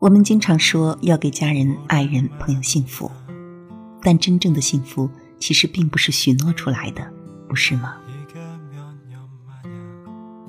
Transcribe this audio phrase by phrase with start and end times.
[0.00, 3.10] 我们经常说要给家人、爱人、朋友幸福，
[4.00, 7.12] 但真正的幸福其实并不是许诺出来的，
[7.48, 7.96] 不是吗？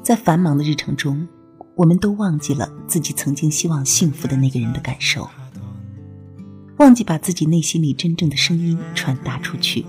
[0.03, 1.27] 在繁忙的日程中，
[1.75, 5.27] 我们都忘记了自己曾经希望幸福的那个人的感受，
[6.77, 9.83] 忘记把自己内心里真正的声音传达出去。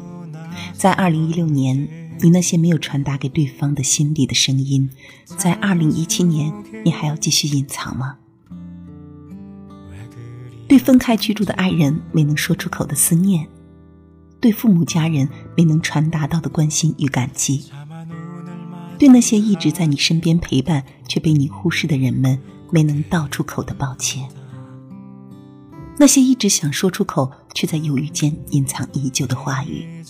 [0.73, 4.89] 在二零一六年，你那些没有传达给对方的心里的声音，
[5.27, 6.51] 在二零一七年，
[6.83, 8.17] 你还要继续隐藏吗？
[10.71, 13.49] 对分开居住的爱人没能说出口的思念，
[14.39, 17.73] 对父母家人没能传达到的关心与感激。
[18.97, 24.29] 对那些一直在你身边陪伴却被你忽视的人们，没能道出口的抱歉；
[25.99, 30.05] 那些一直想说出口却在犹豫间隐藏已久的话语，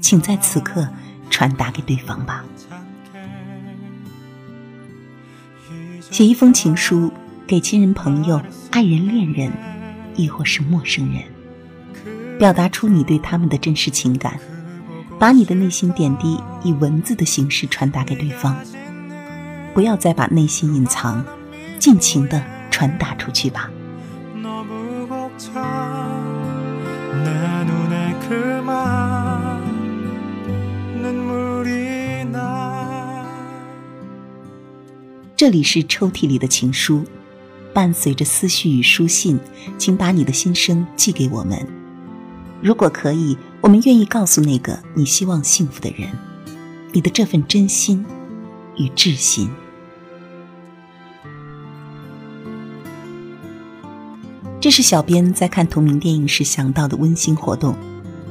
[0.00, 0.88] 请在此刻
[1.30, 2.44] 传达给对方吧。
[6.10, 7.12] 写一封情书
[7.46, 8.42] 给亲人、朋友、
[8.72, 9.52] 爱人、恋人，
[10.16, 11.22] 亦或是陌生人，
[12.38, 14.38] 表达出你对他们的真实情感。
[15.18, 18.54] 把你的内心点滴以文字的形式传达给对方，
[19.72, 21.24] 不要再把内心隐藏，
[21.78, 23.70] 尽情的传达出去吧。
[35.34, 37.06] 这里是抽屉里的情书，
[37.76, 39.38] 伴随着思绪与书信，
[39.76, 41.58] 请把你的心声寄给我们。
[42.62, 43.36] 如果可以。
[43.62, 46.08] 我们愿意告诉那个你希望幸福的人，
[46.92, 48.06] 你的这份真心
[48.76, 49.50] 与至心。
[54.60, 57.74] 这是小编在看同名电影时想到的温馨活动。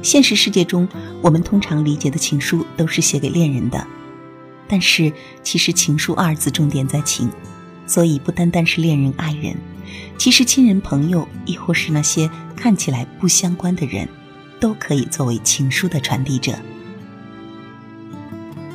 [0.00, 0.88] 现实世界中，
[1.20, 3.86] 我们通常理解的情书都是写给恋人的，
[4.66, 7.28] 但是其实“情书”二字重点在情，
[7.86, 9.56] 所以不单单是恋人、爱人，
[10.18, 14.08] 其实亲人、朋友，亦或是那些看起来不相关的人。
[14.58, 16.54] 都可以作为情书的传递者。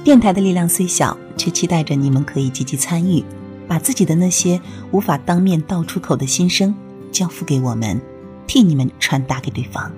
[0.04, 3.24] 电台的力量虽小，却期待着你们可以积极参与，
[3.68, 6.72] 把自己的那些无法当面道出口的心声
[7.12, 8.00] 交付给我们，
[8.46, 9.92] 替你们传达给对方。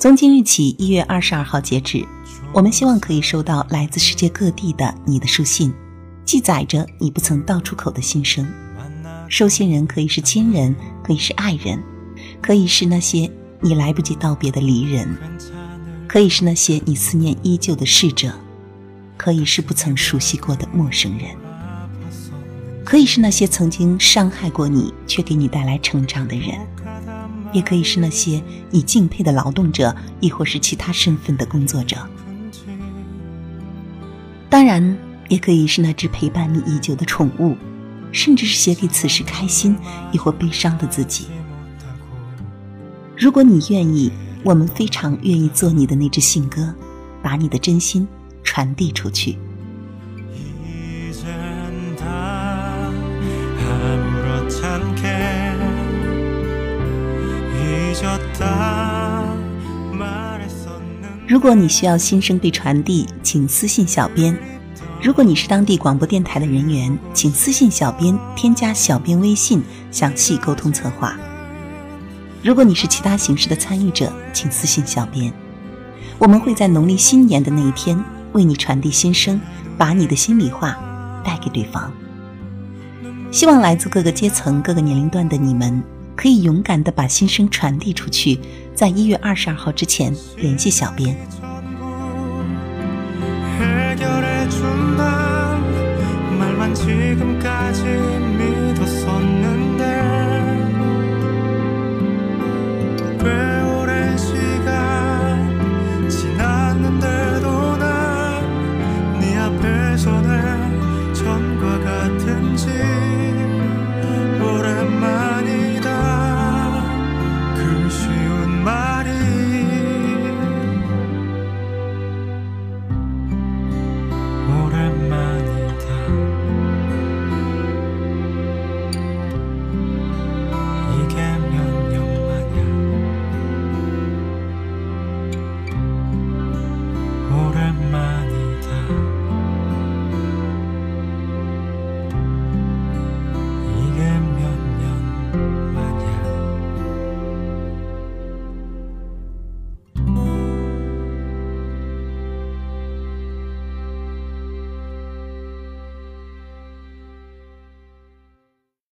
[0.00, 2.04] 从今日起，一月二十二号截止，
[2.52, 5.72] 我们希望可以收到来自世界各地的你的书信，
[6.24, 8.46] 记载着你不曾道出口的心声。
[9.28, 11.82] 收信人可以是亲人，可以是爱人，
[12.40, 13.30] 可以是那些。
[13.64, 15.16] 你来不及道别的离人，
[16.08, 18.32] 可以是那些你思念依旧的逝者，
[19.16, 21.30] 可以是不曾熟悉过的陌生人，
[22.84, 26.58] 可以是那些曾经伤害过你却给你带来成长的人，
[27.52, 31.96] 也可以是那些你敬佩的劳动者，亦或是其他身份的工作者。
[34.50, 34.98] 当然，
[35.32, 37.56] 也可以是那只陪伴你已久的宠物，
[38.12, 39.74] 甚至是写给此时开心
[40.12, 41.24] 亦或悲伤的自己。
[43.16, 44.12] 如果你愿意，
[44.44, 46.74] 我们非常愿意做你的那只信鸽，
[47.22, 48.06] 把你的真心
[48.44, 49.38] 传递出去。
[61.26, 64.51] 如果你需要心声被传递，请私信小编。
[65.02, 71.18] 如果你是当地广播电台的人员，请私信小编，添加小编微信，详细沟通策划。
[72.40, 75.32] 如果你是其他形式的参与者，请私信小编，
[76.18, 78.00] 我们会在农历新年的那一天
[78.32, 79.40] 为你传递心声，
[79.76, 80.78] 把你的心里话
[81.24, 81.92] 带给对方。
[83.32, 85.82] 希望来自各个阶层、各个年龄段的你们，
[86.14, 88.38] 可以勇敢的把心声传递出去，
[88.72, 91.16] 在一月二十二号之前联系小编。
[97.12, 99.51] 지금까지 믿었었는